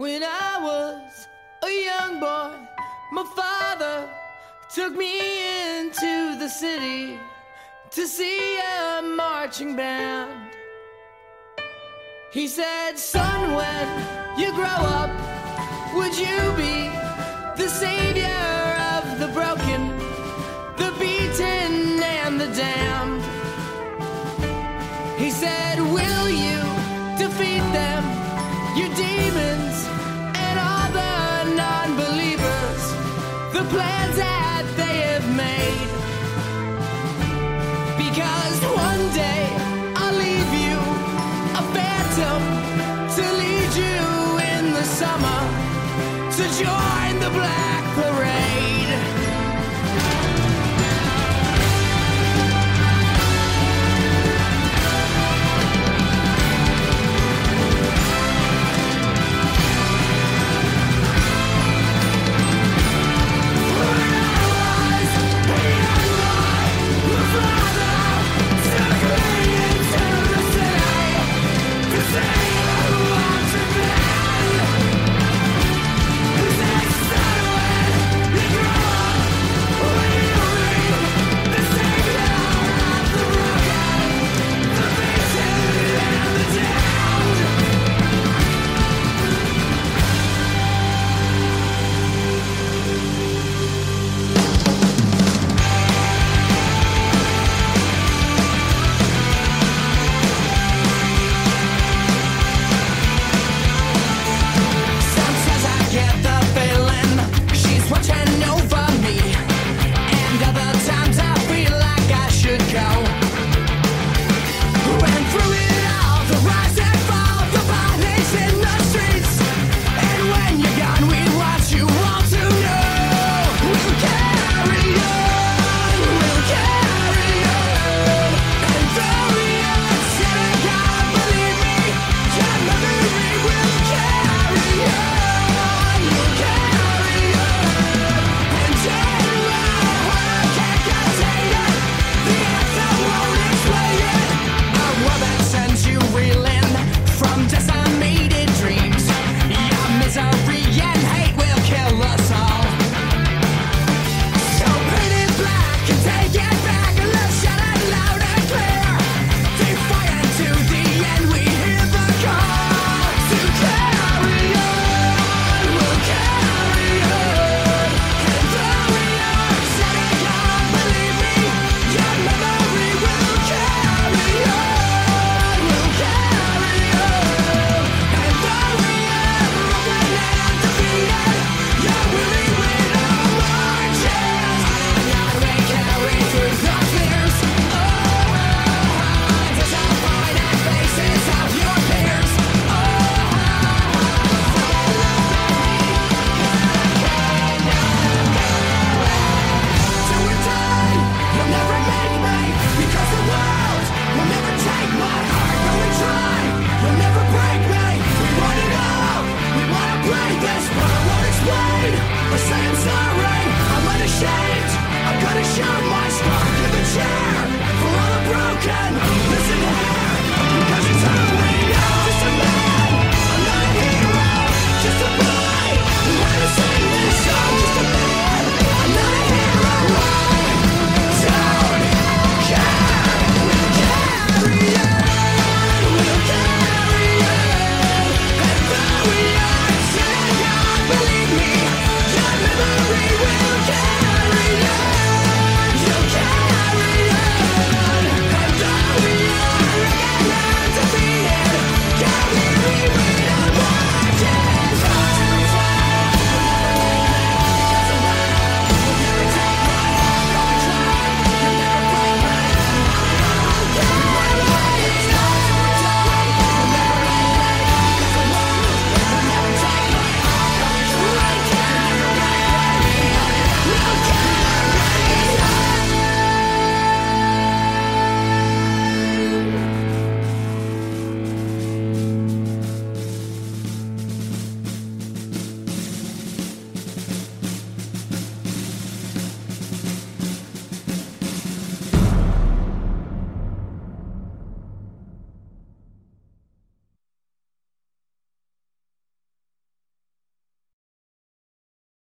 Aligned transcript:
When 0.00 0.22
I 0.22 0.56
was 0.62 1.28
a 1.62 1.70
young 1.70 2.20
boy, 2.20 2.56
my 3.12 3.24
father 3.36 4.08
took 4.74 4.94
me 4.96 5.76
into 5.76 6.38
the 6.38 6.48
city 6.48 7.18
to 7.90 8.06
see 8.06 8.58
a 8.60 9.02
marching 9.02 9.76
band. 9.76 10.52
He 12.32 12.48
said, 12.48 12.98
Son, 12.98 13.54
when 13.54 14.38
you 14.38 14.50
grow 14.54 14.80
up, 15.00 15.10
would 15.94 16.16
you 16.16 16.38
be 16.56 16.89
summer 45.10 45.42
to 46.36 46.44
join 46.62 47.12
the 47.20 47.30
black 47.30 47.84
parade. 47.96 48.69